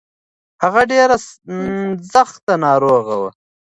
[0.63, 1.09] هغه ډير
[2.11, 3.29] سځت ناروغه دی.